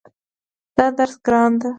[0.77, 1.69] دا درس ګران ده